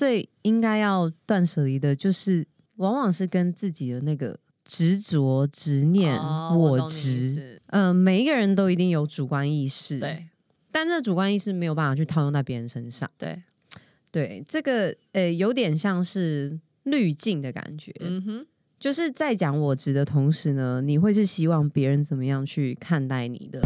[0.00, 7.60] 最应该要断舍离的，就是往往是跟自己的那个执着、执念、哦、我执。
[7.66, 10.24] 嗯、呃，每一个人都一定有主观意识，对，
[10.70, 13.10] 但这主观意识没有办法去套用在别人身上。
[13.18, 13.42] 对，
[14.10, 17.94] 对，这个呃，有点像是滤镜的感觉。
[18.00, 18.46] 嗯哼，
[18.78, 23.60] 就是在讲我执的同时呢，你会是希望别人怎么样去看待你的。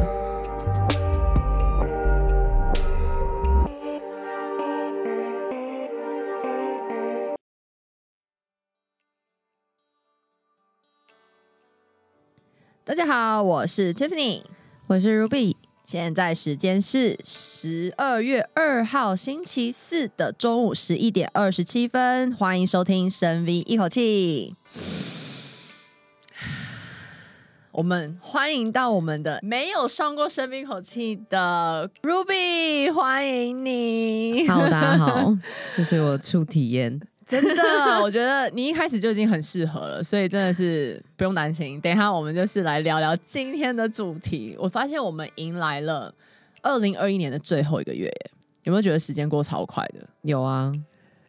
[12.86, 14.43] 大家好，我是 Tiffany，
[14.88, 15.56] 我是 Ruby，
[15.86, 24.54] 现在时间是十二月二号星期四的中午十一点二十七分，欢迎收听深 V 一口气。
[27.72, 34.47] 我们欢迎到我们的没有上过深 V 一口气的 Ruby，欢迎你。
[34.47, 35.34] Hello，大家好，
[35.75, 37.00] 这是我初体验。
[37.27, 41.81] 真的，我觉得你一开始就已经很适合了，所以真的是不用担心。
[41.81, 44.55] 等一下，我们就是来聊聊今天的主题。
[44.58, 46.14] 我发现我们迎来了
[46.61, 48.31] 二零二一年的最后一个月耶，
[48.64, 50.06] 有没有觉得时间过超快的？
[50.22, 50.70] 有啊，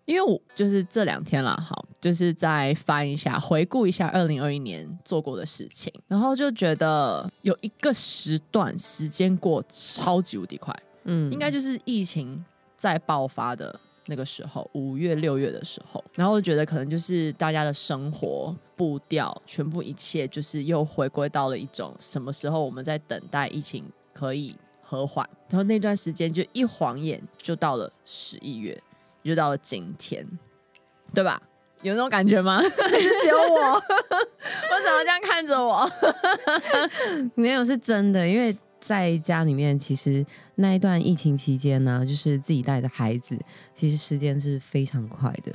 [0.04, 12.44] 因为我就是这两天啦，好，就是再翻一下，回顾一下二零二一年做过的事情，然后就觉得有一个时段时间过超级无敌快，嗯，应该就是疫情
[12.76, 13.80] 在爆发的。
[14.08, 23.84] 那个时候，五月六月的时候，然后我觉得可能就是大家的生活步调，全部一切就是又回归到了一种什么时候我们在等待疫情
[24.14, 28.80] 可以和缓，然后那段时间就一晃眼就到了十一月，
[29.24, 30.24] 就到了今天，
[31.14, 31.42] 对吧？
[31.82, 32.62] 有那种感觉吗？
[32.62, 32.68] 还
[33.00, 33.74] 是只有我？
[34.72, 35.90] 为什么这样看着我？
[37.36, 38.56] 没有，是真的，因为。
[38.86, 43.38] 在家里面，其实那一段疫情期间呢，就是自己带着孩子，
[43.74, 45.52] 其实时间是非常快的。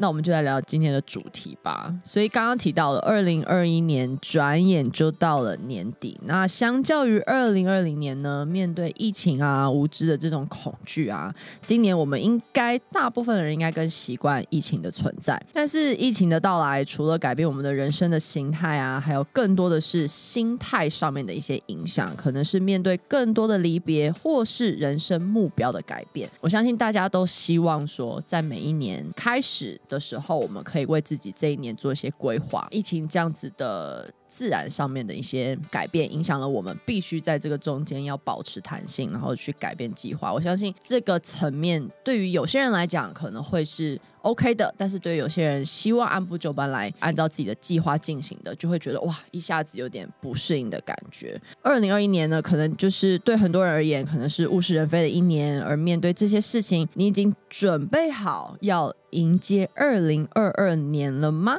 [0.00, 1.94] 那我们就来聊今天的主题吧。
[2.02, 6.18] 所以刚刚提到了，二零二一年转眼就到了年底。
[6.24, 15.40] 那相较于二零二零年呢，面对疫情啊、无知的这种恐惧啊，今年我们应该大部分的人应该更习惯疫情的存在。
[15.52, 26.26] 但是疫情的到来，除了改变我们的人生的形态啊，还有更多的是心态上面的一些影响，可能是面对更多的离别，或是人生目标的改变。
[26.40, 32.66] 我相信大家都希望说，在每一年开始的时候，我们可以为自己这一年做一些规划。
[32.70, 40.32] 疫情这样子的自然上面的一些改变，影响了我们必须在这个中间要保持弹性，然后去改变计划。
[40.32, 51.40] 我相信这个层面对于有些人来讲可能会是 OK 的，但是对有些人希望按部就班来按照自己的计划进行的，就会觉得哇，一下子有点不适应的感觉。
[51.62, 55.60] 二零二一年呢，可能就是对很多人而言，可能是物是人非的一年。
[55.62, 61.58] 而面对这些事情，你已经准备好要迎接二零二二年了吗？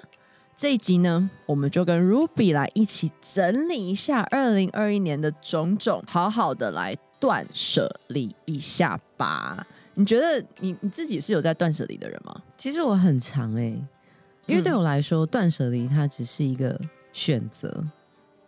[0.57, 9.65] 这一集呢，我们就跟 Ruby 来一起整理一下二零二一年的种种，好好的来断舍离一下吧。
[10.01, 12.35] 你觉得你你自己是有在断舍离的人吗？
[12.57, 13.87] 其实我很常哎、欸，
[14.47, 16.79] 因为对我来说，断舍离它只是一个
[17.13, 17.83] 选择。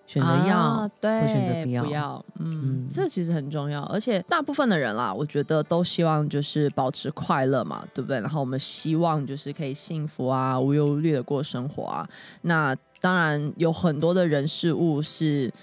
[0.08, 8.20] 选择要，啊、对，选择不要，不要，嗯，嗯，这其实很重要，而且大部分的人啦，我觉得都希望就是保持快乐嘛，对不对？
[8.20, 12.08] 然后我们希望就是可以幸福啊，无忧无虑的过生活啊。
[12.42, 15.54] 那当然有很多的人事物是。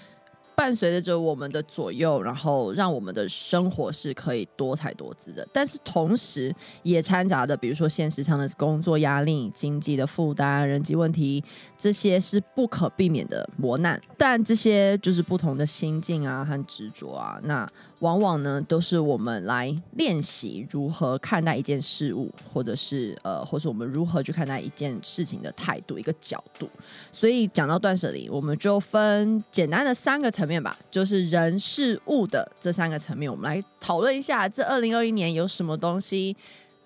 [0.61, 11.43] 伴随着我们的左右，然后让我们的生活是可以多彩多姿的，但是同时也掺杂的，比如说现实上的工作压力、经济的负担、人际问题，
[11.75, 13.99] 这些是不可避免的磨难。
[14.15, 17.67] 但这些就是不同的心境啊和执着啊，那。
[18.01, 26.67] 往往呢，都是我们来练习如何看待一件事物，或者是呃，或是我们如何去看待一件事情的态度，一个角度。
[27.11, 36.35] 所以讲到断舍离，我们就分简单的三个层面吧，就是人、事、物的这三个层面，我们来讨论一下，这二零二一年有什么东西，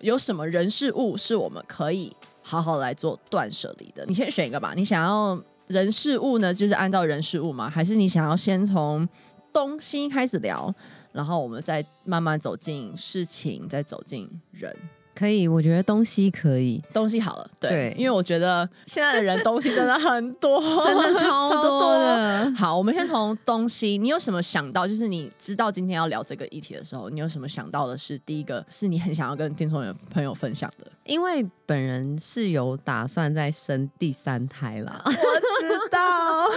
[0.00, 4.04] 有什么人、事、物是我们可以好好来做断舍离的。
[4.04, 7.70] 你先选一个吧，你想要人、事、物呢，就是按照人、事、物吗？
[7.70, 9.08] 还是你想要先从
[9.50, 10.74] 东西开始聊？
[11.16, 14.76] 然后我们再慢慢走进事情，再走进人，
[15.14, 15.48] 可以？
[15.48, 22.44] 我觉得东西可以，东西好了，对，对，因为我觉得现在的人东西真的很多， 真的超多的。
[22.44, 24.86] 多好，我们先从东西，你有什么想到？
[24.86, 30.86] 就是你知道今天要聊这个议题的时候，你有什么想到的是第一个，是你很想要跟听众朋友分享的？
[31.04, 36.50] 因为本人是有打算再生第三胎啦，我知道。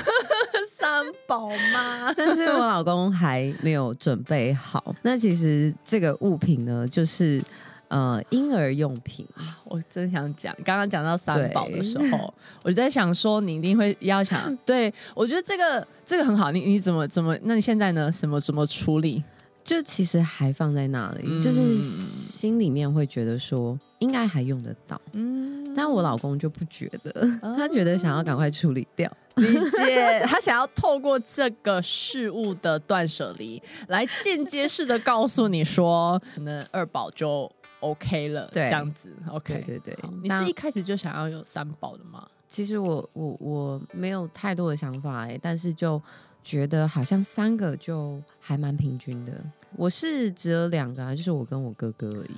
[1.10, 4.96] 三宝妈， 但是我老公还没有准备好。
[5.02, 7.42] 那其实这个物品呢，就是
[7.88, 9.26] 呃婴儿用品。
[9.66, 12.34] 我真想讲，刚刚讲到三宝的时候，
[12.64, 17.38] 我就在想说，你一定会要想，对我觉得这个这个很好，你你怎么怎么？
[17.44, 18.12] 那你现在呢？
[18.12, 19.24] 什么怎么处理？
[19.62, 27.12] 就其实还放在那里，嗯、就是心里面会觉得说应该还用得到，嗯，但我老公就不觉得，
[27.44, 42.28] 嗯、他觉得想要赶快处理掉，理解，他想要透过这个事物的断舍离来间接式的告诉你说，可能二宝就 OK 了，对，这样子，OK，对对对，你是一开始就想要有三宝的吗？
[42.48, 46.02] 其实我我我没有太多的想法哎，但是就
[46.44, 49.34] 觉得好像三个就还蛮平均的。
[49.76, 52.38] 我是只有两个啊，就是我跟我哥哥而已。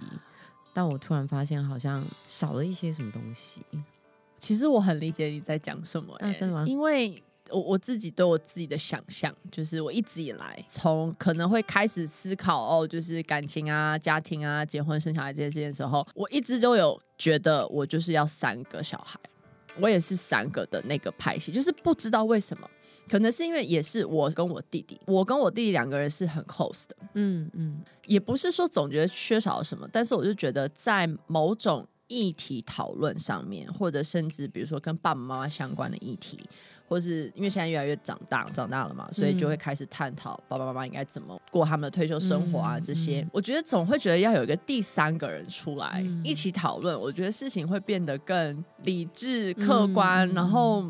[0.73, 3.61] 但我突然发现，好像少了一些什么东西。
[4.41, 6.65] 其实我很理解你在讲什么，啊，真的吗？
[6.65, 7.21] 因为
[7.51, 19.19] 我我自己对我自己的想象，就是我一直以来从可能会开始思考哦，就是感情啊、家庭啊、结婚、生小孩这些事情的时候，我一直都有觉得我就是要三个小孩，
[19.79, 22.67] 我也是三个的那个派系，就是不知道为什么。
[23.09, 36.37] 可能是因为也是我跟我弟弟，我跟我弟弟两个人是很 close 的，嗯嗯，也不是说总觉得缺少什么，但是我就觉得在某种议题讨论上面，或者甚至比如说跟爸爸妈妈相关的议题，
[36.87, 43.25] 或是因为现在越来越长大，长大了嘛，所以就会开始探讨爸爸妈妈应该怎么过他们的退休生活啊这些。
[43.31, 50.85] 我觉得总会觉得要有一个第三个人出来一起讨论，我觉得事情会变得更理智、客观，然后。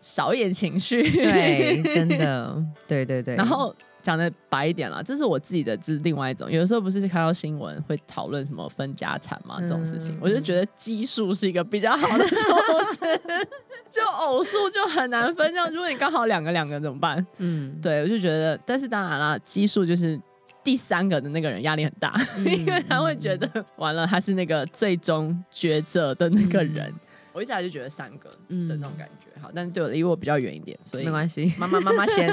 [0.00, 3.36] 少一点情绪，对，真的， 对对对。
[3.36, 3.74] 然后
[4.04, 6.52] 讲的白一点啦，这是我自己的，这是另外一种。
[6.52, 12.34] 有的时候不是看到新闻会讨论什么分家产嘛，这种事情，嗯、我就觉得奇数是一个比较好的数
[12.92, 13.20] 字，
[13.88, 15.50] 就偶数就很难分。
[15.50, 17.26] 这样如果你刚好两个两个怎么办？
[17.38, 20.20] 嗯，对，我就觉得，但是当然啦，奇数就是
[20.62, 26.92] 第三个的那个人压力很大，嗯、 因为他会觉得、嗯、完了，他是那个最终抉择的那个人。
[27.34, 31.52] 嗯我一直来就觉得三个的那种感觉，嗯、好，但是对我离我比较远一点，所以没关系。
[31.58, 32.32] 妈妈妈妈先，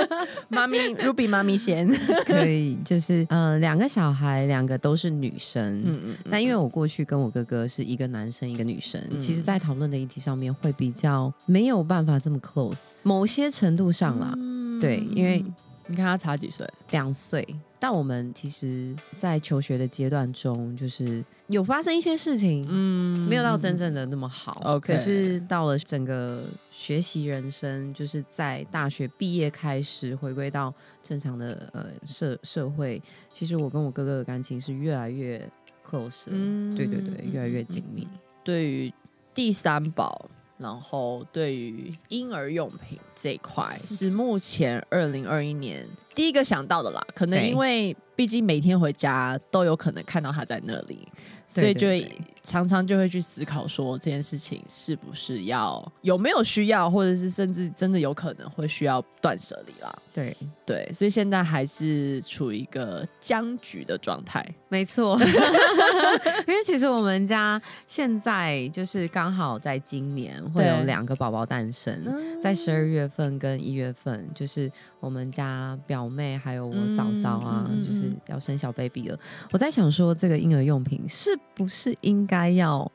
[0.50, 1.88] 妈咪 Ruby 妈咪先
[2.26, 6.16] 可以，就是呃两个小孩，两个都是女生，嗯嗯。
[6.30, 15.44] 但因为我过去跟我哥哥是一个男生一个女生，嗯、其实，在讨论的议题上面会比较没有办法这么 close，某些程度上啦，嗯、对，因为。
[15.88, 16.66] 你看他差几岁？
[16.92, 17.44] 两岁。
[17.82, 24.56] 但我们其实，在求学的阶段中，就是有发生一些事情，嗯，没有到真正的那么好。
[24.62, 35.44] OK，可是到了整个学习人生，就是在大学毕业开始，回归到正常的呃社社会，其实我跟我哥哥的感情是越来越
[35.84, 38.06] close，嗯，对对对，越来越紧密。
[38.44, 38.94] 对于
[39.34, 40.30] 第三宝。
[40.62, 47.04] 然后，对于婴儿用品这一块，是目前二零二一年第一个想到的啦。
[47.14, 51.08] 可能因为毕竟每天回家都有可能看到他在那里。
[51.44, 52.10] 所以就会
[52.42, 59.94] 常常就会去思考说，这件事情是不是要有没有需要，或者是甚至真的有可能会需要断舍离啦。
[60.14, 60.34] 对
[60.64, 64.42] 对，所以现在还是处于一个僵局的状态。
[64.70, 65.18] 没错，
[66.48, 72.02] 因为其实我们家现在就是刚好在今年会有两个宝宝诞生，
[72.40, 74.70] 在十二月份跟一月份，就是
[75.00, 79.18] 我们家表妹还有我嫂嫂啊，嗯、就是要生小 baby 了。
[79.50, 82.90] 我在想说，这个婴儿用品是不是应该要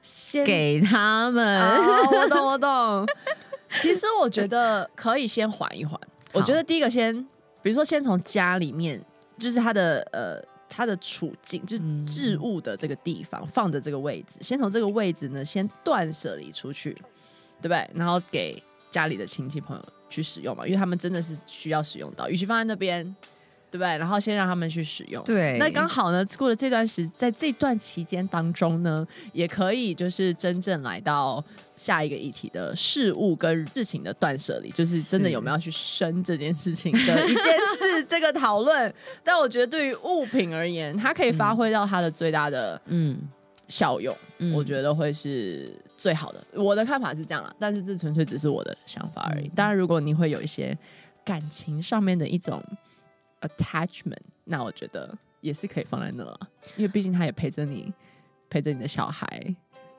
[0.00, 1.60] 先给他们？
[1.60, 3.06] 哦、我懂，我懂。
[3.80, 5.98] 其实我觉得可以先缓一缓。
[6.32, 7.14] 我觉得第一个先，
[7.62, 9.02] 比如说先从家里面，
[9.38, 16.92] 就是他的呃他的处境，就是置物的这个地方，嗯、放着这个位置，先从这个位置呢，先断舍离出去，
[17.60, 17.90] 对不对？
[17.94, 23.14] 然后给家里的亲戚朋友去使用嘛，因为他们真的是需要使用到，与其放在那边。
[23.72, 23.96] 对不对？
[23.96, 25.24] 然后先让他们去使用。
[25.24, 31.42] 对，那刚好呢，过了这段时，在这段期间当中呢，也可以就是真正来到
[31.74, 37.44] 下一个议题的事物跟事情的断舍离，就是真的有没有去生这件事情的一件
[37.78, 38.94] 事这个讨论。
[39.24, 43.18] 但我觉得对于物品而言，它可以发挥到它的最大的嗯
[43.68, 46.44] 效用，嗯、我觉得会是最好的。
[46.52, 49.48] 我的看法是这样啦，但是这纯粹只是我的想法而已。
[49.56, 50.76] 当然，如果你会有一些
[51.24, 52.62] 感情上面的一种。
[53.42, 56.38] attachment，那我觉得也是可以放在那了，
[56.76, 57.92] 因为毕竟他也陪着你，
[58.48, 59.54] 陪着你的小孩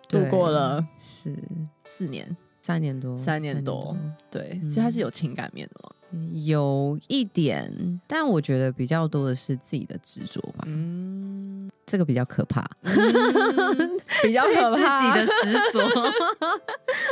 [0.08, 1.36] 度过了是
[1.88, 3.96] 四年、三年多、三年多，
[4.32, 5.92] 对，所以他是有情感面的嘛，
[6.46, 12.64] 有一点，但我觉得比较多的是自己的执着吧，嗯，这个比较可怕，
[14.22, 16.14] 比较 可怕，自己的执着，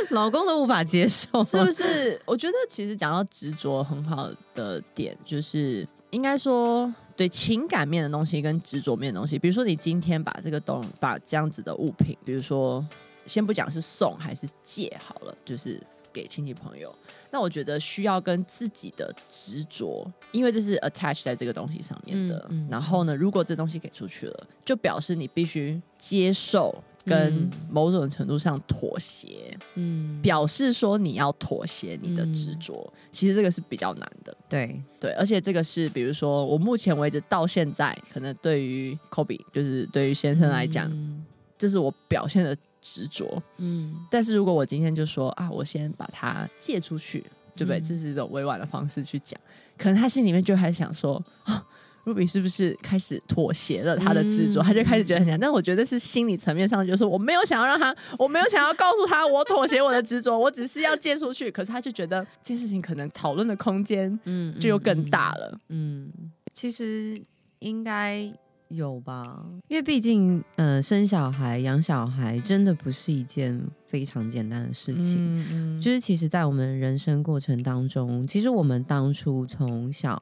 [0.14, 2.20] 老公都无法接受，是不是？
[2.24, 5.86] 我觉得其实讲到执着，很好的点就是。
[6.12, 12.86] 应该说，对情感面的东西跟执着面的东西，比如说你今天把这个东把这样子的物品，比如说
[13.26, 15.80] 先不讲是送还是借好了，就是
[16.12, 16.94] 给亲戚朋友，
[17.30, 22.46] 那我觉得需要跟自己的执着，因为这是 attach 在这个东西上面的。
[22.50, 26.74] 嗯嗯、然后呢，如果这东西给出去了，就表示你必须接受。
[27.04, 34.80] 跟某种程度上妥协，嗯，表示说你要妥协你的执着，嗯、其实这个是比较难的，对。
[35.00, 41.24] 对，而且这个是比如说我目前为止到现在，可能对于 Kobe 就是对于先生来讲，嗯、
[41.58, 47.24] 这是我表现的执着，嗯，但是如果我今天就说啊，我先把它借出去，
[47.56, 47.80] 对不对？
[47.80, 49.40] 嗯、这是一种委婉的方式去讲，
[49.76, 51.66] 可能他心里面就还想说啊。
[52.04, 54.60] Ruby 是不是开始妥协了他的执着？
[54.60, 61.48] 嗯、他就开始觉得很想，但是我觉得是心理层面上，就是我没有想要让他，我没有想要告诉他我妥协我的执着，我只是要借出去。
[61.48, 65.56] 可是他就觉得这件事情可能讨论的空间，嗯，就又更大了。
[65.68, 67.22] 嗯，嗯，其实
[67.60, 68.28] 应该
[68.66, 75.18] 有吧，因为毕竟，呃，生小孩、养小孩真的不是一件非常简单的事情。
[75.18, 80.20] 嗯，嗯，就是其实，在我们人生过程当中，其实我们当初从小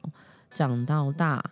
[0.53, 1.43] 长到大。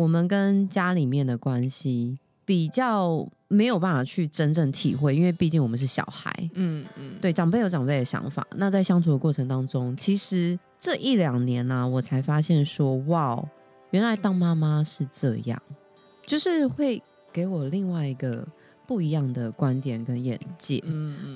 [0.00, 6.34] 我们跟家里面的关系比较没有办法去真正体会，因为毕竟我们是小孩。
[6.54, 8.46] 嗯嗯，对，长辈有长辈的想法。
[8.56, 13.46] 那在相处的过程当中，其实这一两年呢、啊，我才发现说，哇，
[13.90, 15.62] 原来当妈妈是这样，
[16.24, 18.48] 就是会给我另外一个
[18.86, 20.82] 不一样的观点跟眼界。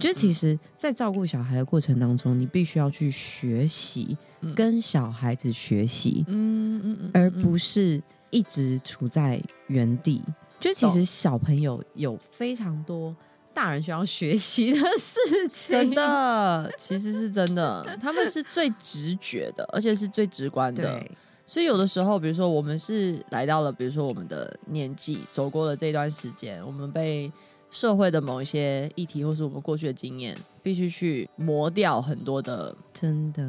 [0.00, 4.16] 就其实，在照顾小孩的过程当中，你必须要去学习
[4.54, 6.24] 跟小孩子学习。
[6.28, 8.02] 嗯嗯嗯，而不是。
[8.34, 10.20] 一直处在原地，
[10.58, 13.14] 就其实小朋友有非常多
[13.52, 20.82] 大人需要学习的事情，真的，其实是真的，他们是最直觉的，而且是最直观的。
[20.82, 21.10] 对。
[21.46, 27.30] 所以有的时候，比如说我们是来到了，比如说我们的年纪，走过了这段时间，我们被
[27.70, 33.48] 社会的某一些议题，或是我们过去的经验，必须去磨掉很多的真的。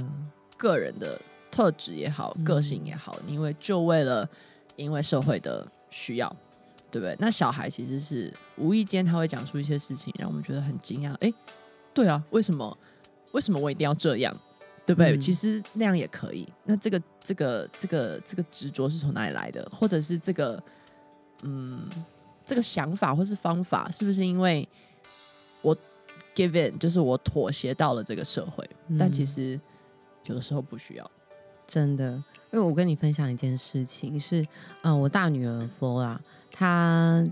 [0.57, 4.29] 个人的特质也好，个性也好，嗯、因为就为了。
[4.75, 6.35] 因为社会的需要，
[6.91, 7.15] 对不对？
[7.19, 11.13] 那小孩其实是无意间他会讲出一些事情，让我们觉得很惊讶。
[11.15, 11.33] 哎，
[11.93, 12.77] 对啊，为什么？
[13.31, 14.35] 为什么我一定要这样？
[14.85, 15.15] 对不对？
[15.15, 16.47] 嗯、其实那样也可以。
[16.63, 19.67] 那这个、这个、这个、这个执着是从哪里来的？
[19.71, 20.61] 或者是这个，
[21.41, 21.89] 嗯，
[22.45, 24.67] 这个想法或是方法，是不是因为
[25.61, 25.75] 我
[26.35, 28.63] give in，就是我妥协到了这个社会？
[28.87, 29.59] 嗯、但其实
[30.25, 31.11] 有的时候不需要，
[31.65, 32.23] 真的。
[32.51, 34.41] 因为我跟你分享一件事情是，
[34.83, 36.17] 嗯、呃，我大女儿 Flora，
[36.51, 37.25] 她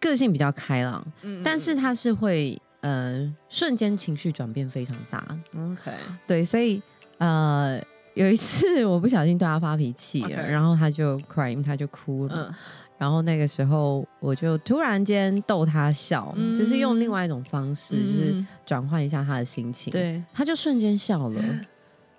[0.00, 5.22] 个性比较开朗，嗯，但是她是会呃瞬间情绪转变非常大
[5.56, 5.90] ，OK，
[6.26, 6.80] 对，所以
[7.18, 7.80] 呃
[8.14, 12.54] 有一次 我不小心对她发脾气了.然后她就 cry，她就哭了，嗯、
[12.98, 21.42] 然后那个时候我就突然间逗她笑，嗯、就是用另外一种方式，嗯、就是转换一下她的心情，对，她就瞬间笑了。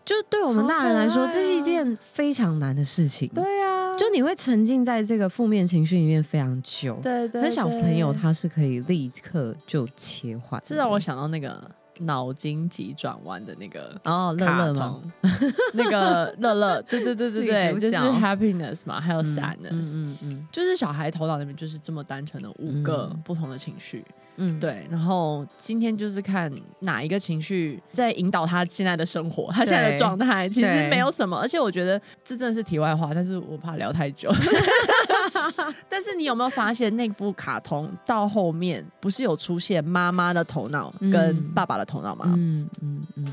[0.03, 3.29] 就对我们大人来说，这是一件非常难的事情。
[3.29, 6.99] 对啊，就你会沉浸在这个负面情绪里面非常久。
[7.01, 10.61] 对对，那小朋友他是可以立刻就切换。
[10.65, 15.01] 这让我想到那个脑筋急转弯的那个哦，乐乐吗？
[15.73, 24.03] 那个乐乐，对对对对对， 就是 happiness 嘛，还有 sadness，嗯嗯，就是小孩头脑里面就是这么单纯的五个不同的情绪。
[24.07, 24.13] 嗯，
[24.59, 24.87] 对。
[24.89, 31.37] 然后今天就是看哪一个情绪在引导他现在的生活，他现在的状态其实没有什么。
[31.37, 34.31] 而且我觉得这真的是题外话，但是我怕聊太久。
[35.87, 42.25] 但是你有没有发现那部卡通到后面不是有出现妈妈的头脑跟爸爸的头脑吗？
[42.35, 43.25] 嗯嗯嗯。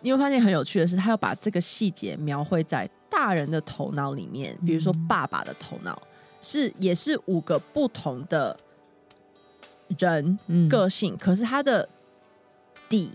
[0.00, 4.56] 你会发现很有趣的是，他要把这个细节描绘在大人的头脑里面。
[4.66, 5.96] 比如说爸爸的头脑
[6.40, 8.56] 是也是五个不同的。
[9.98, 11.88] 人个性，嗯、可是他的
[12.88, 13.10] 底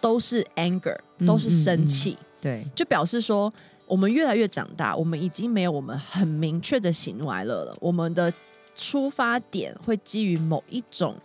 [0.00, 0.96] 都是 anger，
[1.26, 2.16] 都是生气。
[2.40, 3.52] 对，就表示说，
[3.86, 7.76] 我们越来越长大，我们已经没有我们很明确的喜怒哀乐了。
[7.80, 8.32] 我们的
[8.74, 11.16] 出发点会基于某一种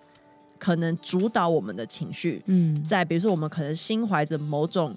[0.58, 2.42] 可能主导我们的情绪。
[2.46, 4.96] 嗯，在比如说，我们可能心怀着某种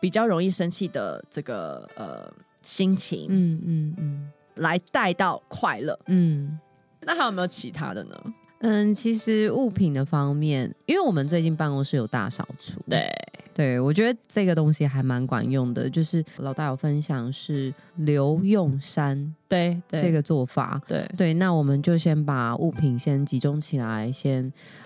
[0.00, 2.30] 比较容易生气的这个呃
[2.62, 3.26] 心情。
[3.28, 5.98] 嗯，嗯嗯来带到快乐。
[6.06, 6.58] 嗯，
[7.00, 8.16] 那还有没有其他的呢？
[8.64, 13.06] 嗯，其实物品的方面，因为我们最近办公室有大扫除，对
[13.52, 15.88] 对，我觉得这个东西还蛮管用的。
[15.88, 24.42] 就是老大有分享是留用删，对这个做法，对对，那我们就先把物品先集中起来，先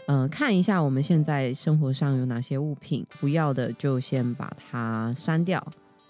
[0.07, 5.65] 嗯、呃、看一下我们现在生活上有哪些物品不要的，就先把它删掉。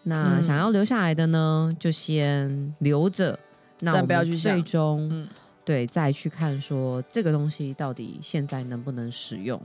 [0.05, 3.39] 那想要留下来的呢，就先留着。
[3.81, 5.29] 那我们最终、嗯、
[5.69, 9.61] 对再去看说这个东西到底现在能不能使用。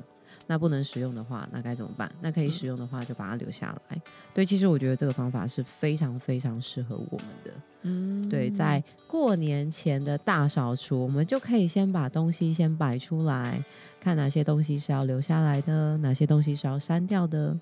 [0.46, 2.12] 那不能使用的话，那该怎么办？
[2.20, 3.96] 那可以使用的话，就把它留下来。
[3.96, 4.02] 嗯、
[4.34, 7.52] 对，其实我觉得这个方法是非常非常适合我们的。
[7.84, 13.64] 嗯，对，在过年前的大扫除，我们就可以先把东西先摆出来，
[14.02, 17.58] 看哪些东西是要留下来的，哪些东西是要删掉的，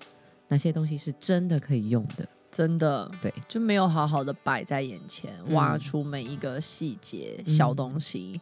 [0.48, 2.28] 哪些东西是真的可以用的。
[2.52, 8.40] 真的，对，就没有好好的摆在眼前，挖出每一个细节、嗯、小东西。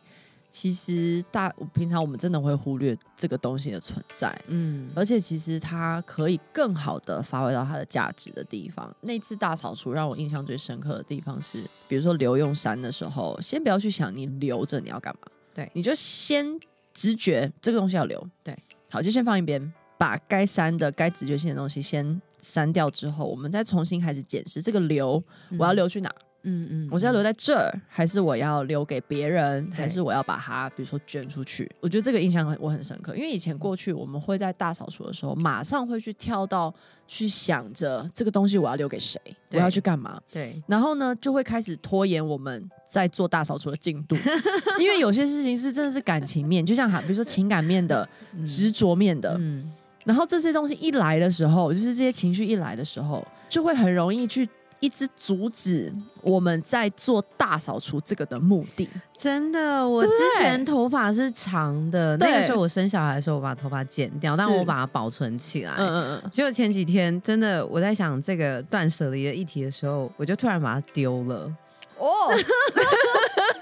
[0.52, 8.93] 其实大，平常我们真的会忽略这个东西的存在，嗯，而且其实它可以更好的发挥到它的价值的地方。
[9.02, 16.59] 那次大扫除让我印象最深刻的地方是，比如说留用删的时候，先不要去想你留着你要干嘛，对，你就先
[16.93, 18.59] 直觉这个东西要留，对，
[18.90, 25.23] 好，就先放一边，把该删的、该直觉性的东西先删掉之后，我们再重新开始检视这个留，
[25.59, 26.09] 我要留去哪？
[26.43, 31.71] 嗯嗯嗯，我是要留在这儿，还是我要留给别人，还是我要把它，比如说捐出去？
[31.81, 36.75] 我觉得这个印象我很深刻，因为以前过去我们会在大扫除的时候，马上会去跳到
[37.07, 39.21] 去想着这个东西我要留给谁，
[39.51, 40.19] 我要去干嘛？
[40.33, 44.17] 对，然后呢，就会开始拖延我们在做大扫除的进度，
[44.81, 48.09] 因为有些事情是真的是感情面，就像哈，比如说情感面的、
[48.47, 49.71] 执着面的，嗯，
[50.11, 54.49] 然后这些东西一来的时候，就是这些情绪一来的时候，就会很容易去。
[54.81, 58.88] 一直阻止我们在做大扫除这个的目的。
[59.14, 65.75] 真的，我之前头发是长的，那个时候我生小孩的时候，我把头发剪掉，但我把它保存起来。
[65.76, 66.31] 嗯嗯嗯。
[66.31, 71.55] 结果前几天，真的我在想这个断舍离的议题的时候，我就突然把它丢了。
[71.99, 72.35] 哦。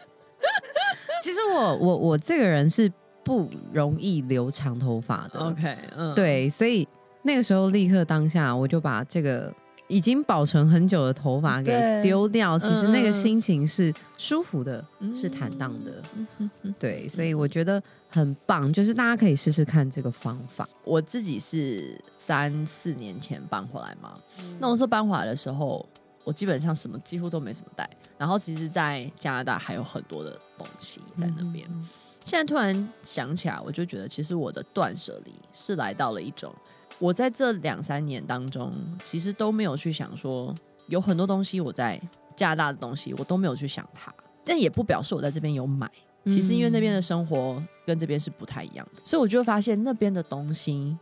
[1.20, 2.88] 其实我我我这个人是
[3.28, 5.38] 不容易留长头发的。
[5.38, 6.88] OK，嗯，对，所以
[7.22, 9.54] 那个时候立刻当下我就把这个。
[9.90, 16.02] 已经保存很久的头发给丢掉，其实那个心情是舒服的，嗯、是坦荡的。
[16.36, 20.68] 嗯、对，所以我觉得很棒，就是大家可以试试看这个方法。
[20.84, 25.88] 我自己是三四年前搬回来嘛，嗯、那我说搬回来的时候，
[26.22, 27.88] 我基本上什么几乎都没什么带，
[28.18, 31.66] 然后其实，在加拿大还有很多的东西在那边。
[31.70, 31.88] 嗯、
[32.28, 36.54] 现在突然想起来，我就觉得其实我的断舍离是来到了一种。
[36.98, 38.70] 我在这两三年当中，
[39.02, 40.54] 其实都没有去想说，
[40.88, 41.98] 有很多东西我在
[42.36, 44.12] 加拿大的东西，我都没有去想它。
[44.44, 45.90] 但也不表示我在这边有买，
[46.26, 50.98] 其实因为那边的生活跟这边是不太一样的，所以我就发现那边的东西，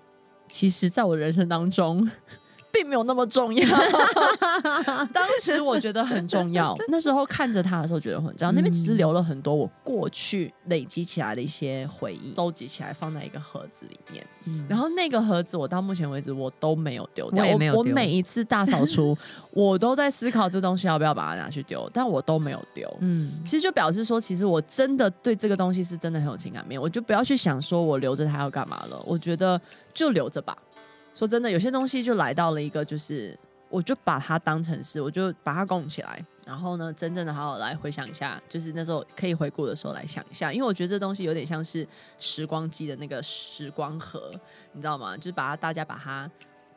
[0.47, 2.09] 其实在我人生当中。
[2.77, 3.67] 并没有那么重要，
[5.11, 6.77] 当时我觉得很重要。
[6.89, 8.53] 那时候看着他的时候觉得很重要。
[8.53, 14.27] 那边其实留了很多我过去累积起来的一些回忆，收集起来放在一个盒子里面。
[14.45, 17.45] 嗯、然后那个盒子我到目前为止我都没有丢掉。
[17.75, 19.17] 我每一次大扫除，
[19.51, 22.87] 我都在思考这东西要不要把它拿去丢，但我都没有丢。
[23.01, 26.81] 嗯，其实就表示说，其实我真的对这个东西是真的很有情感面。
[26.81, 29.03] 我就不要去想说我留着它要干嘛了。
[29.07, 29.59] 我觉得
[29.95, 30.57] 就留着吧。
[31.17, 33.35] 说真的，有些东西就来到了一个，就是
[33.71, 44.31] 我就把它当成是，我就把它供起来，然后呢，真正的好好来回想一下，就是那时候可以回顾的时候来想一下，因为我觉得这东西有点像是时光机的那个时光盒，
[44.73, 45.17] 你知道吗？
[45.17, 46.31] 就是把它大家把它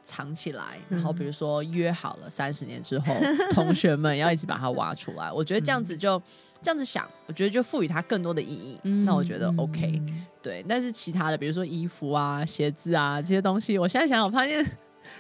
[0.10, 3.14] 藏起来，然后比如说约好了三十年之后，
[3.54, 6.22] 同学们要一起把它挖出来，我觉得这样子就。
[6.62, 8.78] 这样子想，我觉得就赋予它更多的意义。
[8.84, 10.02] 嗯、那我觉得 OK，
[10.42, 10.62] 对。
[10.68, 14.62] 但是其他的，比如说衣服啊、鞋子啊这些东西，我现在想，我发现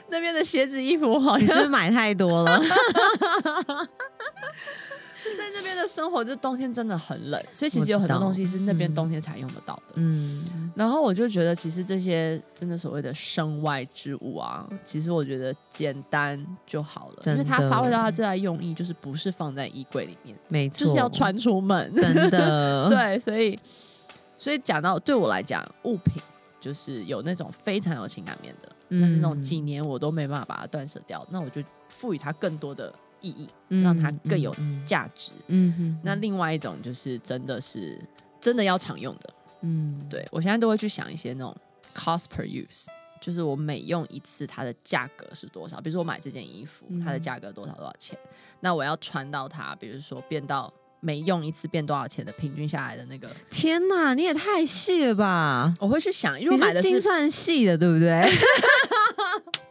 [0.09, 2.59] 那边的鞋子、衣服好像是，是买太多了。
[5.51, 9.93] 在那边的生活，就冬天真的很冷，所以其实有很多东西是那边冬天才用得到的。
[9.95, 22.87] 嗯，然后我就觉得，其实这些真的所谓的身外之物啊，其实我觉得简单就好了，因为它发挥到它最大用意，就是不是放在衣柜里面，没错，就是要穿出门，真的。
[22.89, 23.59] 对，所以，
[24.37, 26.21] 所以讲到对我来讲，物品
[26.59, 32.93] 就是有那种非常有情感面的，但是那种几年我都没办法把它断舍掉，那我就赋予它更多的。
[33.21, 33.47] 意义，
[33.81, 34.55] 让它更有
[34.85, 35.31] 价值。
[35.47, 37.99] 嗯哼，那另外一种就是真的是
[38.39, 39.33] 真的要常用的。
[39.61, 41.55] 嗯，对，我现在都会去想一些那种
[41.93, 42.85] cost per use，
[43.21, 45.81] 就是我每用一次它的价格是多少。
[45.81, 48.17] 比如说我买这件衣服，它的价格多少多少钱？
[48.61, 53.29] 那我要穿到它，比如说变到每用一次变多少钱的平均下来的那个。
[53.49, 55.73] 天哪，你也太细了吧！
[55.79, 58.29] 我会去想，因为买的是精算细的，对不对？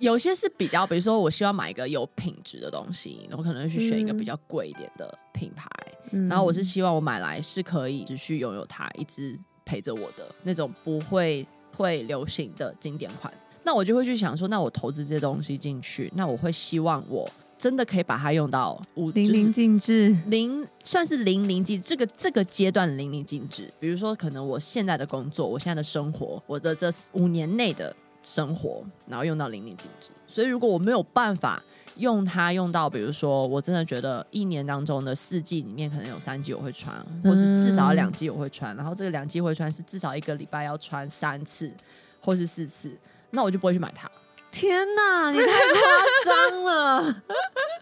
[0.00, 5.68] 有些是比较，比如说我希望买一个有品质的东西，我可能会去选一个比较贵一点的品牌。
[6.10, 13.32] 嗯、然后我是希望我买来是可以持续拥有它，一直陪着我的那种不会会流行的经典款。
[13.62, 21.86] 那我就会去想说，那我投资这些东西进去，那我会希望我真的可以把它用到淋漓尽致，零算是淋漓尽致。
[21.86, 30.10] 这个这个阶段淋漓尽致，比如说可能我现在的工作，我现在的生活，我的这五年内的生活，然后用到淋漓尽致。
[30.26, 31.62] 所以如果我没有办法
[31.96, 41.72] 用它用到，比如说我真的觉得一年当中的四季里面可能有三季我会穿，或是至少要两季我会穿，然后这个两季会穿是至少一个礼拜要穿三次
[42.20, 42.96] 或是四次，
[43.30, 44.10] 那我就不会去买它。
[44.52, 47.22] 天哪，你太夸张了！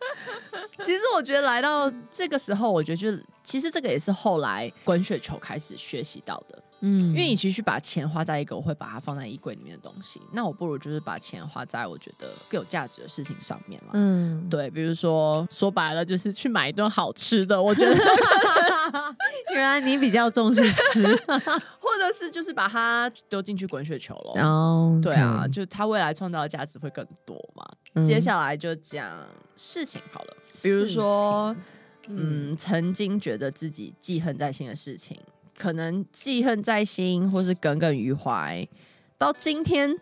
[0.81, 6.63] 其实我觉得来到这个时候，我觉得就是其实这个也是后来滚雪球开始学习到的。
[6.81, 13.91] 嗯，因为与其去把钱花在一个我会把它放在衣柜里面的东西，那我不如就是把钱花在我觉得更有价值的事情上面了。
[13.95, 17.97] 嗯，对，比如说说白了就是去买一顿好吃的，我觉得
[19.55, 21.05] 原来你比较重视吃，
[21.81, 24.43] 或者是就是把它丢进去滚雪球了。
[24.43, 25.03] 哦，okay.
[25.03, 27.67] 对啊，就它未来创造的价值会更多嘛。
[27.95, 31.55] 嗯，接下来就讲事情好了，比如说，
[32.07, 35.19] 嗯，嗯，曾经觉得自己记恨在心的事情。
[35.59, 38.67] 可能记恨在心，或是耿耿于怀，
[39.19, 39.93] 到今天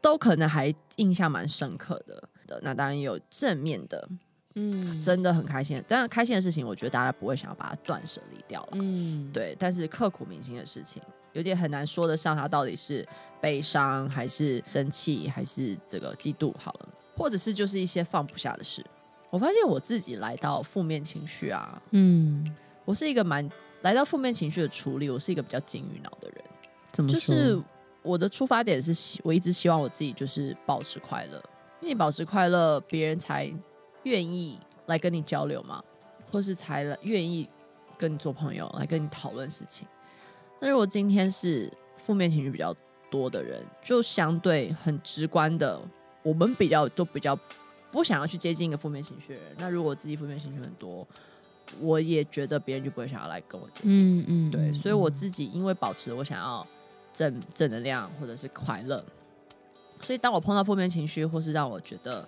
[0.00, 2.22] 都可能还印象蛮深刻的。
[2.46, 4.08] 的那当然也有正面的，
[4.54, 5.82] 嗯，真的很开心。
[5.88, 9.56] 当然开心的事情，我觉得大家不会想要把它断舍离掉了，嗯，对。
[9.58, 11.02] 但是刻骨铭心的事情，
[11.32, 13.06] 有点很难说得上，它到底是
[13.40, 16.54] 悲伤，还是生气，还是这个嫉妒？
[16.58, 18.84] 好了，或者是就是一些放不下的事。
[19.30, 22.44] 我发现我自己来到负面情绪啊，嗯，
[22.84, 23.50] 我是一个蛮。
[23.82, 26.44] 来到负面情绪的处理，我是一个比较金鱼脑的人。
[26.92, 27.18] 怎么说？
[27.18, 27.62] 就是
[28.02, 31.42] 我的出发点是，我一直希望我自己就是保持快乐。
[31.80, 33.50] 你保持快乐，别人才
[34.02, 35.82] 愿意来跟你交流嘛，
[36.30, 37.48] 或是才愿意
[37.96, 39.88] 跟你做朋友，来跟你讨论事情。
[40.60, 42.74] 那如果今天是负面情绪比较
[43.10, 45.80] 多的人，就相对很直观的，
[46.22, 47.38] 我们比较都比较
[47.90, 49.56] 不想要去接近一个负面情绪的人。
[49.56, 51.06] 那如果自己负面情绪很多，
[51.80, 56.66] 我也觉得别人就不会想要来跟我接近，嗯嗯，对，所以我自己因为保持我想要
[57.12, 59.04] 正正能量或者是快乐，
[60.00, 62.26] 所以当我碰到负面情绪或是让我觉得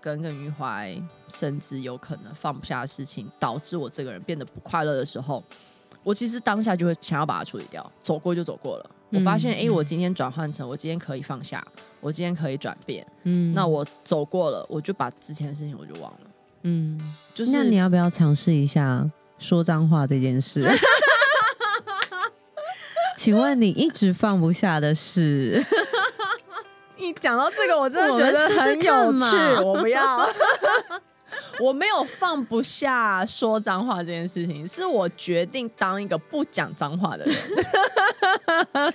[0.00, 0.94] 耿耿于怀，
[1.28, 5.42] 甚至有可能放不下的事情，导致我这个人变得不快乐的时候，
[6.02, 8.90] 我其实当下就会想要把它处理掉，走过就走过了。
[9.10, 11.64] 我发现，哎、欸，我今天转换成我今天可以放下，
[12.00, 16.20] 我今天可以转变，嗯，那我走过了，我就把之前的事情我就忘了。
[16.66, 16.98] 嗯，
[17.34, 19.04] 就是那你要不要尝试一下
[19.38, 20.66] 说脏话这件事？
[23.16, 25.62] 请问你一直放不下的事？
[26.96, 29.62] 你讲到这个，我真的觉得很有趣。
[29.62, 30.26] 我不要，
[31.60, 37.36] 我没有放不下说脏话这件事情，是我决定当一个不讲脏话的人。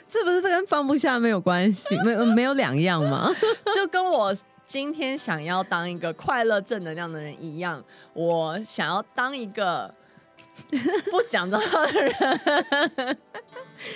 [0.07, 3.31] 这不是跟放不下没有关系，没有没有两样吗？
[3.75, 4.35] 就跟我。
[4.69, 9.91] 今天想要当一个快乐正能量的人一样，我想要当一个
[11.09, 13.17] 不讲脏话的人。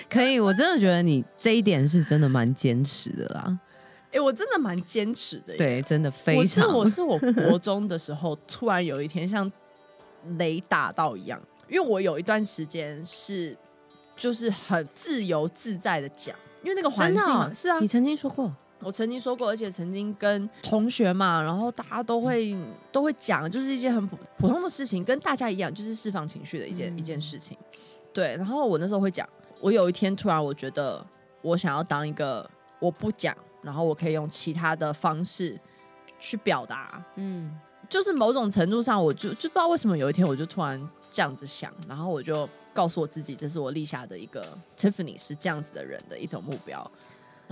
[0.09, 3.59] 可以，我真的觉得你这一点是真的蛮坚持的啦。
[4.05, 5.55] 哎、欸，我真的蛮坚持的。
[5.55, 6.67] 对，真的非常。
[6.73, 9.49] 我是我是我国中的时候，突然有一天像
[10.39, 13.55] 雷打到一样，因为我有一段时间是
[14.17, 18.51] 就是很自由自在的讲，因为那个环境嘛，是啊，你曾经说过。
[18.83, 22.55] 我曾经说过，而且曾经跟同学嘛，然后大家都会
[22.91, 27.57] 都会讲，就是一件很普普通的事情，跟大家一样，就是释放情绪的一件、嗯、一件事情。
[28.11, 29.27] 对，然后我那时候会讲，
[29.59, 31.03] 我有一天突然我觉得
[31.41, 35.59] 我想要当一个我不讲，然后我可以用其他的方式
[36.19, 37.03] 去表达。
[37.15, 37.57] 嗯，
[37.89, 44.45] 就是某种程度上，我就就不知道为什么有一天我就突然这样子想，然后我就告诉我自己，这是我立下的一个
[44.77, 46.91] Tiffany 是这样子的人的一种目标。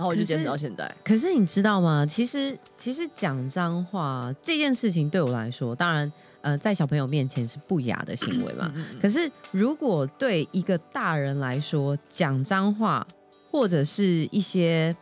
[0.02, 1.14] 然后我就坚持到现在可。
[1.14, 2.04] 可是你知道吗？
[2.04, 8.74] 其实，其实讲脏话这件事情对我来说，当然，呃，在小朋友面前是不雅的行为嘛。
[9.00, 13.06] 可是，如果对一个大人来说，讲脏话
[13.48, 14.92] 或者是一些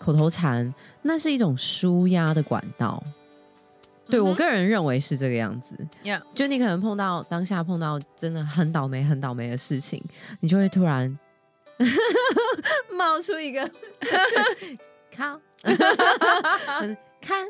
[0.00, 3.00] 口头禅，那是一种舒压的管道。
[4.06, 5.76] 对，我个人认为是这个样子。
[6.02, 6.20] Yeah.
[6.34, 10.02] 就你可能碰到当下碰到真的很倒霉、很倒霉的事情，
[10.40, 11.16] 你就会突然。
[12.92, 13.68] 冒出一个
[15.16, 15.40] 靠，
[17.20, 17.46] 看，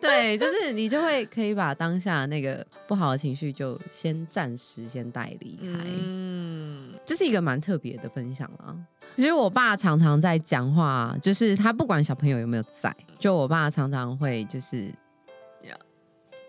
[0.00, 5.70] 对，就是你就会可以把当下那个不好的情绪就先暂时先带离开。
[5.84, 8.76] 嗯，这是一个蛮特别的分享啊。
[9.16, 14.92] 其实我爸常常在讲话，就是他不管小朋友有没有在，就我爸常常会就是，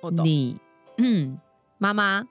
[0.02, 0.58] 我懂你，
[0.98, 1.38] 嗯。
[1.78, 2.26] 妈妈，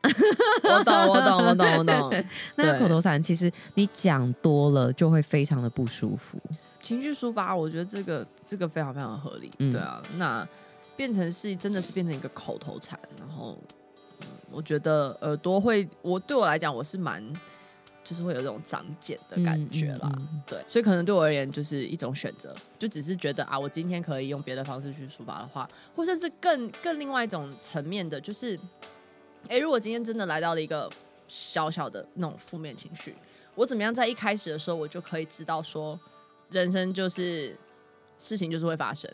[0.63, 2.25] 我懂，我懂，我懂，我懂。
[2.57, 6.39] 那个口头禅，其实你讲多了就会非常的不舒服。
[6.83, 9.51] 情绪抒发，我觉得这个这个非常非常合理。
[9.59, 10.47] 嗯、对啊，那
[10.97, 13.59] 变成是真的是变成一个口头禅，然后、
[14.21, 17.23] 嗯、我觉得耳朵会，我对我来讲我是蛮。
[18.09, 20.09] 就是会有这种长茧的感觉啦，
[20.47, 28.57] 对，所以可能对我而言就是一种选择，就只是觉得啊，我今天可以用别的方式去抒发的话，或者是更更另外一种层面的，就是，
[29.49, 30.91] 哎、欸，如果今天真的来到了一个
[31.29, 33.15] 小小的那种负面情绪，
[33.55, 35.99] 我怎么样在一开始的时候，我就可以知道说，
[36.51, 37.57] 人生就是
[38.19, 39.11] 事情就是会发生，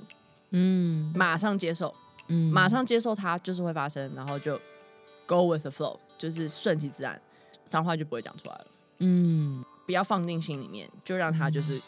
[0.50, 1.94] 嗯，马上接受，
[2.28, 4.58] 嗯，马上接受它就是会发生，然后就
[5.26, 7.20] go with the flow，就是顺其自然，
[7.68, 8.66] 脏话就不会讲出来了。
[8.98, 11.80] 嗯，不要放进心里面，就让它就是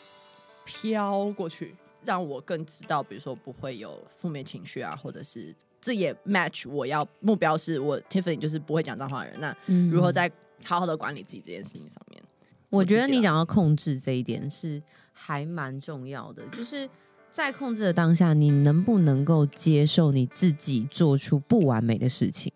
[0.64, 5.54] 飘过去，嗯、让我更知道，比如说不会有负面情绪啊，或者是
[5.84, 9.54] 这也 match 我要目标是我 Tiffany 就是不会讲脏话的人，那
[9.90, 10.30] 如何在
[10.64, 12.18] 好好的管理自己这件事情上面？
[12.22, 12.28] 嗯、
[12.70, 16.88] 我，我觉得你讲要控制这一点是还蛮重要的，就是
[17.30, 22.50] 在控制的当下，你能不能够接受你自己做出不完美的事情？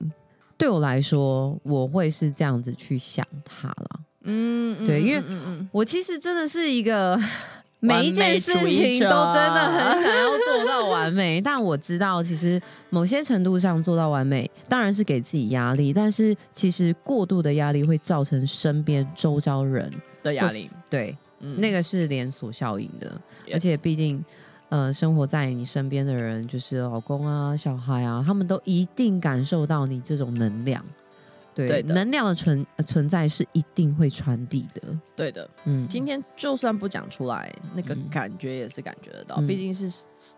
[0.56, 4.00] 对我来说，我会是这样子去想它了。
[4.22, 5.22] 嗯，对，因为
[5.70, 7.20] 我其实真的是一个
[7.80, 12.60] 每一件事情都真的很想要做到完美， 但我知道其实
[12.90, 19.90] 某些程度上做到完美当然是给自己压力，但是其实过度的压力会造成身边周遭人
[20.22, 23.20] 的压力，对，嗯、那个是连锁效应的，
[23.52, 24.24] 而且毕竟
[24.70, 30.84] 呃，生活在你身边的人就是老公啊、小孩啊，他们都一定感受到你这种能量。
[31.66, 34.82] 对，的能量的存存在是一定会传递的。
[35.16, 39.36] 对的，嗯，今天就算不讲出来，那个感觉也是感觉得到。
[39.38, 39.90] 嗯、毕竟是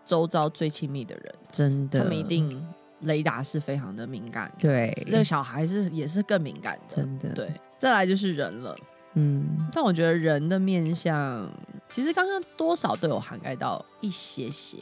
[0.05, 2.65] 周遭最亲密的人，真的，他们一定
[3.01, 4.51] 雷达是非常的敏感。
[4.59, 6.95] 对，这个小孩是也是更敏感的。
[6.95, 7.51] 真的，对。
[7.77, 8.75] 再来就是人了，
[9.15, 11.49] 嗯，但我觉得人的面相，
[11.89, 14.77] 其实刚刚多少都有涵盖到一些些。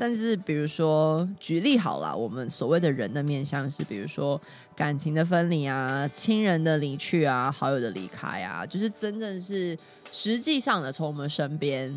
[0.00, 4.40] 但是，比如说举例好了，我们所谓的人的面向是，比如说
[4.74, 9.76] 感情的分离啊，亲人的离去啊，好友的离开啊，就是真正是
[10.10, 11.94] 实际上的从我们身边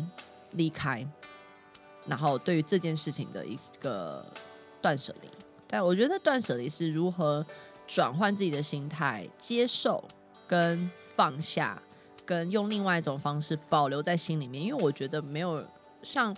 [0.50, 1.02] 离开，
[2.06, 4.22] 然后对于这件事情的一个
[4.82, 5.28] 断舍离。
[5.66, 7.42] 但我觉得断舍离是如何
[7.86, 10.04] 转换自己的心态，接受
[10.46, 11.82] 跟放下，
[12.26, 15.64] 跟用另外一种方式保留在心里面，因为我觉得没有
[16.02, 16.36] 像。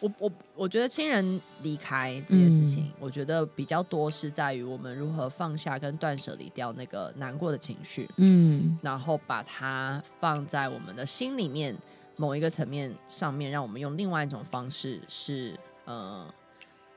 [0.00, 11.76] 我我我觉得亲人离开这件事情，嗯、我觉得比较多是在于我们如何放下跟断舍离掉那个难过的情绪，嗯，然后把它放在我们的心里面
[12.16, 16.32] 某一个层面上面，让我们用另外一种方式是，是呃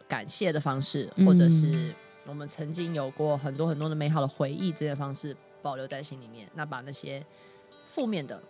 [0.07, 1.93] 感谢的方式，或者是
[2.27, 7.25] 我们曾经有过很多很多的美好的回忆这些方式保留在心里面，那把那些
[7.87, 8.41] 负面的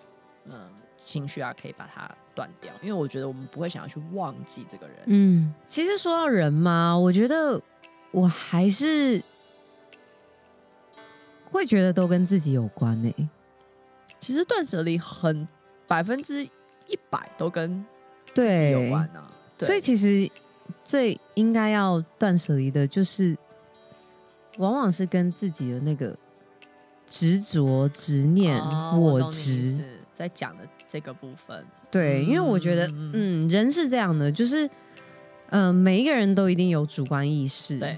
[0.46, 0.54] 嗯。
[0.54, 0.70] 呃
[1.04, 4.98] 情绪啊，可以把它断掉，因为我觉得我们不会想要去忘记这个人。
[5.08, 7.60] 嗯，其实说到人嘛，我觉得
[8.12, 9.22] 我还是
[11.50, 13.30] 会觉得都跟自己有关呢、欸。
[14.20, 15.48] 其实断舍离很
[15.88, 16.44] 百分之
[16.88, 17.84] 一百都跟
[18.34, 19.30] 自己有关啊。
[19.58, 20.30] 对，所以其实
[20.86, 23.36] 最应该要断舍离的，就是
[24.58, 26.16] 往往是跟自己的那个
[27.08, 30.66] 执着、执念、哦、我执在讲的。
[30.92, 34.68] 这个部分，对，因为我觉得，嗯，嗯，人是这样的，就是，
[35.48, 37.98] 嗯、呃，每一个人都一定有主观意识，对，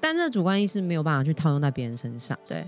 [0.00, 2.64] 但这主观意识没有办法去套用在别人身上，对，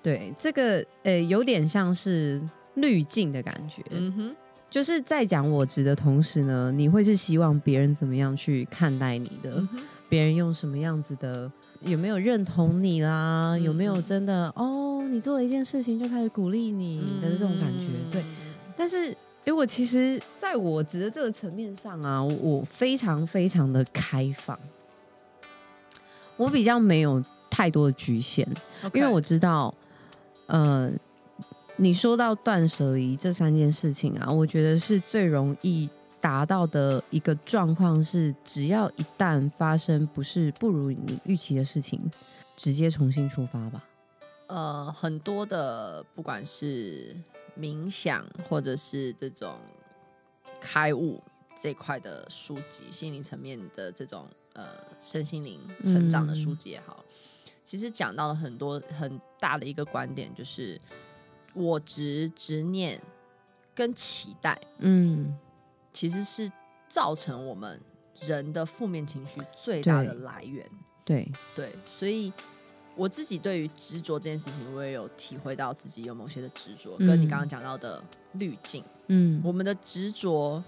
[0.00, 2.40] 对，这个，呃，有点像是
[2.74, 4.36] 滤镜的感觉，嗯哼，
[4.70, 9.68] 就是在讲我值的同时呢，你会是希望别人怎么样去看待你的，嗯、
[10.08, 18.22] 别人用什么样子的，有没有认同你啦，嗯、有没有真的哦，你做了一件事情就开始鼓励你的这种感觉，嗯、对。
[18.76, 24.58] 但是，因为我其实在我执的这个层面上啊，我非常非常的开放，
[26.36, 28.46] 我比较没有太多的局限
[28.82, 28.98] ，Okay.
[28.98, 29.74] 因为我知道，
[30.46, 30.90] 呃，
[31.76, 42.00] 你说到断舍离这三件事情啊，我觉得是最容易达到的一个状况是，只要一旦发生不是不如你预期的事情，
[42.56, 43.84] 直接重新出发吧。
[44.46, 47.16] 呃，很多的不管是。
[47.58, 49.58] 冥想或者是这种
[50.60, 51.22] 开悟
[51.60, 54.66] 这块的书籍，心灵层面的这种呃
[55.00, 57.14] 身心灵成长的书籍也好，嗯、
[57.62, 60.80] 其实讲到了很多很大的一个观点，就是
[61.54, 63.00] 我执执念
[63.74, 65.38] 跟期待，嗯，
[65.92, 66.50] 其实是
[66.88, 67.80] 造成我们
[68.20, 70.68] 人的负面情绪最大的来源。
[71.04, 72.32] 对对，对，所以。
[72.94, 78.02] 我自己对于执着这件事情，我也有体会到自己有某些的执着，跟你刚刚讲到的
[78.32, 80.62] 滤镜，嗯，我们的执着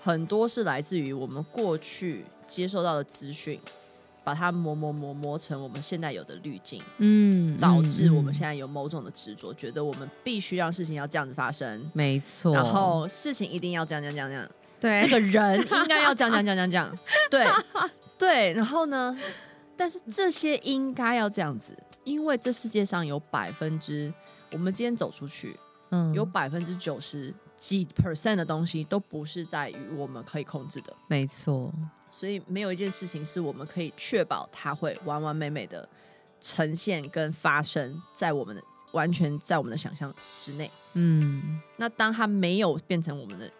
[0.00, 3.60] 很多是来自于我们过去接受到的资讯，
[4.24, 14.50] 把它磨磨磨磨成我们现在有的滤镜，嗯，导致我们现在有某种的执着，觉得我们必须让事情要这样子发生，没错，然后事情一定要这样这样这样这样，
[14.80, 16.98] 对，这个人应该要这样这样这样这样，
[17.30, 17.46] 对
[18.18, 19.16] 对，然后呢，
[19.78, 21.72] 但是这些应该要这样子，
[22.04, 24.12] 因为这世界上有百分之，
[24.52, 25.56] 我们今天走出去，
[25.90, 27.34] 嗯，有百分之九十。
[27.58, 31.74] 几 percent 的东西都不是在于我们可以控制的，没错。
[32.08, 35.88] 所以没有一件事情是我们可以确保它会完完美美的
[36.40, 38.62] 呈现跟发生在我们的
[38.92, 40.70] 完全在我们的想象之内。
[40.92, 43.50] 嗯，那当它没有变成我们的，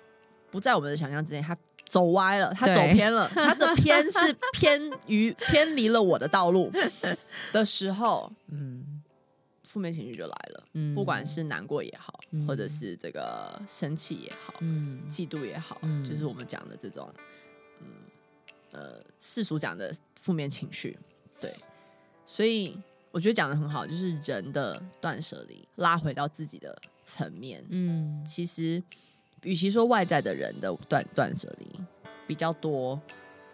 [0.48, 1.56] 不在我们的想象之内，它
[1.88, 6.70] 走歪了，他走偏了，他的偏是偏于偏离了我的道路
[7.52, 8.94] 的时候，嗯。
[9.64, 17.12] 负面情绪就来了，嗯，不管是难过也好，嗯，或者是这个生气也好，嗯，嫉妒也好，嗯，就是我们讲的这种，
[17.82, 17.86] 嗯，
[18.72, 20.98] 呃，世俗讲的负面情绪，
[21.38, 21.52] 对，
[22.24, 22.78] 所以
[23.10, 26.74] 我觉得讲得很好，就是人的断舍离，拉回到自己的
[27.04, 28.82] 层面，嗯，其实
[29.42, 31.80] 与其说外在的人的断断舍离
[32.26, 33.00] 比较多，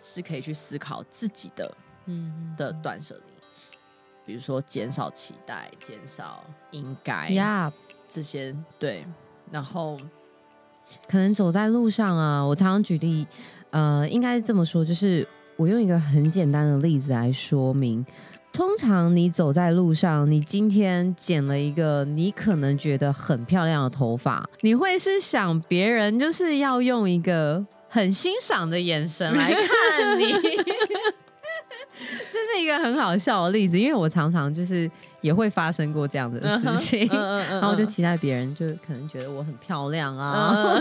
[0.00, 3.34] 是可以去思考自己的，嗯，的断舍离。
[4.26, 7.72] 比如说减少期待，减少应该呀.
[8.08, 9.04] 这些对，
[9.50, 9.98] 然后
[11.06, 13.26] 可能走在路上啊，我常常举例，
[13.70, 18.04] 呃，应该这么说，就是我用一个很简单的例子来说明。
[18.54, 30.32] 通常你走在路上，你今天剪了一个你可能觉得很漂亮的头发，你会是想别人就是要用一个很欣赏的眼神来 看你。
[32.30, 34.88] 这是一个很好笑的例子，因为我常常就是
[35.24, 37.54] 也会发生过这样的事情，uh uh.
[37.54, 40.76] 然后我就期待别人就可能觉得我很漂亮啊，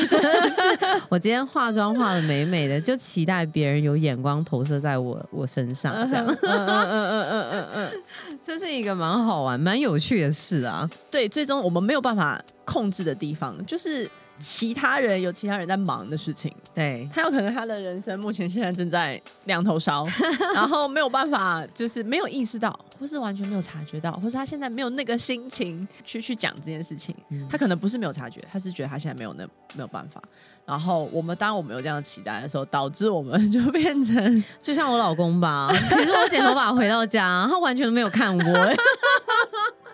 [1.08, 7.92] 我今天化妆化的美美的，就期待别人有眼光投射在我我身上，这样，嗯嗯嗯嗯嗯嗯，
[8.44, 10.90] 这是一个蛮好玩、蛮有趣的事啊。
[11.10, 14.10] 对，最终我们没有办法控制的地方就是。
[14.40, 20.06] 其他人有其他人在忙的事情，对，他有可能他的人生目前现在正在两头烧，
[20.54, 27.16] 然后没有办法，就是没有意识到，或是完全没有察觉到，或是他现在没有那个心情去去讲这件事情。
[27.30, 30.22] 嗯、他可能不是没有察觉，他是觉得他现在没有那没有办法。
[30.66, 38.54] 然后我们当我们有这样的期待的时候，导致我们就变成 就像我老公吧， 其实我剪头发回到家，他完全都没有看过。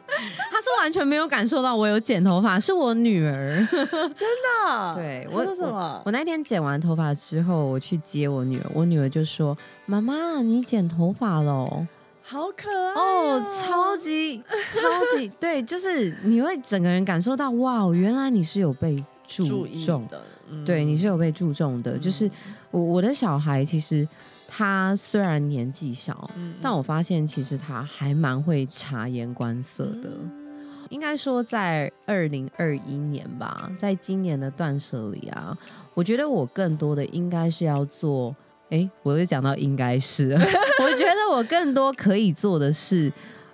[0.52, 4.28] 他说完全没有感受到我有剪头发，是我女儿， 真
[4.66, 4.94] 的。
[4.96, 5.70] 对，我说什么？
[5.70, 11.88] 我，我那天剪完头发之后，我去接我女儿，我女儿就说：“妈妈，你剪头发了，
[12.22, 14.44] 好可爱哦，超级
[14.74, 21.98] 超级。”对，就是你会整个人感受到，哇，原来你是有被注重的，嗯、对，你是有被注重的。
[21.98, 22.30] 嗯、就是
[22.72, 24.08] 我我的小孩其实。
[24.52, 30.10] 他虽然年纪小，但我发现其实他还蛮会察言观色的。
[30.10, 30.58] 嗯、
[30.90, 35.56] 应该说，在二零二一年吧，在今年的断舍离啊，
[35.94, 38.36] 我觉得我更多的应该是要做。
[38.72, 40.32] 哎，我又讲到应该是，
[40.82, 43.12] 我觉得我更多可以做的是，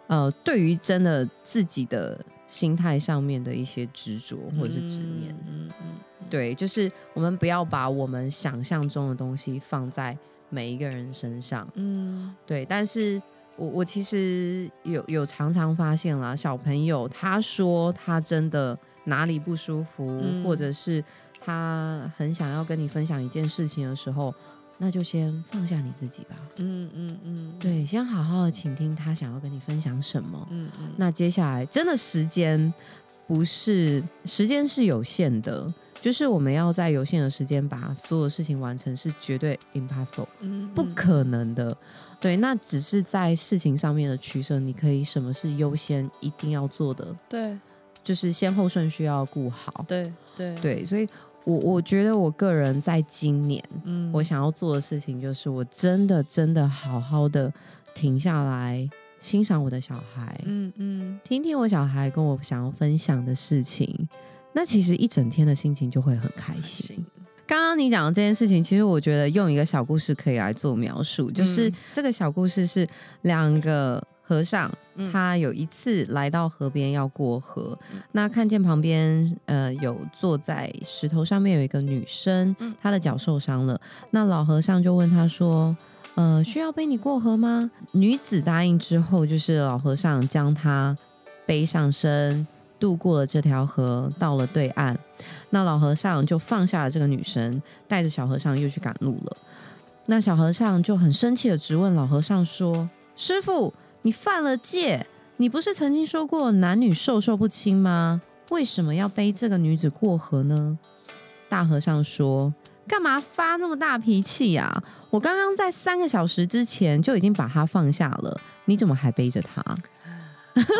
[0.07, 5.33] 呃，对于真的自己的心态上面的一些执着或者是执念。
[5.47, 5.87] 嗯嗯，嗯
[6.29, 10.17] 对，就是我们不要把我们想象中的东西放在。
[10.49, 13.21] 每一个人身上，嗯，对，但是
[13.57, 21.03] 我我其实有有常常发现啦，小朋友他说他真的哪里不舒服，嗯、或者是
[21.43, 24.33] 他很想要跟你分享一件事情的时候，
[24.77, 32.73] 那就先放下你自己吧，嗯嗯嗯，对，先好好的倾听他想要跟你分享什么，嗯嗯，那接下来真的时间
[33.27, 35.73] 不是时间是有限的。
[36.05, 41.75] 就是我们要在有限的时间把所有事情完成，是绝对 impossible，嗯，不可能的。
[42.19, 47.07] 对，那只是在事情上面的取舍，你可以什么是优先一定要做的？
[47.27, 47.57] 对，
[48.03, 49.83] 就是先后顺序要顾好。
[49.87, 51.09] 对对对，所以
[51.43, 57.51] 我我觉得我个人在今年，嗯，我想要做的事情就是，我真的真的好好的
[57.95, 58.87] 停下来
[59.19, 64.07] 欣赏我的小孩，嗯嗯，听听我小孩跟我想要分享的事情。
[64.55, 67.05] 那其实一整天的心情就会很开心。
[67.45, 72.87] 刚刚你讲的这件事情，其实我觉得用一个小故事可以来做描述，就是这个小故事是
[73.23, 74.71] 两个和尚，
[75.11, 77.77] 他有一次来到河边要过河，
[78.13, 83.79] 那看见旁边呃有坐在石头上面有一个女生，她的脚受伤了，
[84.11, 85.75] 那老和尚就问她说
[86.15, 90.97] ：“呃，需要背你过河吗？”女子答应之后，就是老和尚将她
[91.45, 92.47] 背上身。
[92.79, 94.97] 渡过了这条河，到了对岸，
[95.49, 99.37] 那老和尚就放下了这个女生，带着小和尚又去赶路了。
[100.07, 103.73] 那小和尚就很生气的质问老和尚说：“师傅，
[104.03, 105.07] 你犯了戒，
[105.37, 108.21] 你不是曾经说过男女授受不亲吗？
[108.49, 110.77] 为什么要背这个女子过河呢？”
[111.49, 112.53] 大和尚说
[112.87, 114.83] ：“干嘛发那么大脾气呀？
[115.09, 119.63] 我刚刚在三个小时之前就已经把她放下了，你怎么还背着她？”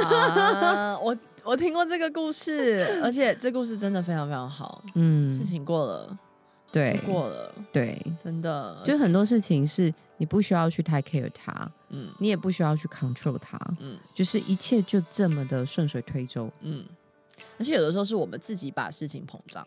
[0.06, 4.84] 啊， 我我听过这个故事， 而且这故事真的非常非常好。
[4.96, 6.18] 嗯，事情过了，
[6.72, 16.84] 对，过了，对，真的，就很多事情是你不需要去太 care 他，嗯，你也不需要去 control 他，嗯，就是一切就这么的顺水推舟，嗯，
[17.60, 19.66] 而且有的时候是我们自己把事情膨胀，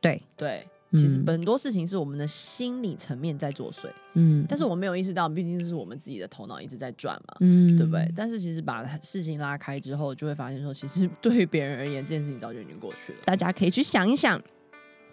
[0.00, 0.66] 对对。
[0.92, 8.12] 其实很多事情是我们的心理层面在作祟，嗯，但是我们没有意识到，毕竟是我们自己的头脑一直在转嘛，嗯，对不对？
[8.16, 13.18] 但是其实把事情拉开之后，就会发现说，其实 对于别人而言，这件事情早就已经过去了。
[13.24, 14.42] 大家可以去想一想。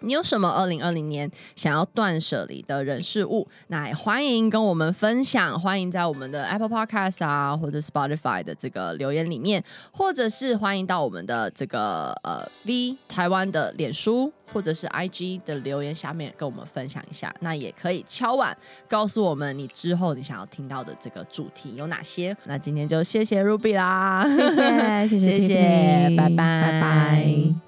[0.00, 3.46] 你有什么二零二零年想要断舍离的人事物？
[3.68, 17.34] 那也欢迎跟我们分享，欢迎在我们的 Apple Podcast 啊，或者 Spotify 的这个留言里面，或者是欢迎到我们的这个呃 V 台湾的脸书或者是 IG 的留言下面跟我们分享一下。
[17.40, 18.56] 那也可以敲碗
[18.88, 22.36] 告诉我们你之后你想要听到的这个主题有哪些。
[22.44, 27.67] 那今天就谢谢 Ruby 啦，谢谢谢谢 谢谢，拜拜拜拜。